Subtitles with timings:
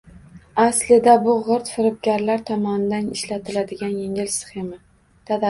[0.61, 4.83] Aslida bu g‘irt firibgarlar tomonidan ishlatiladigan yengil sxema.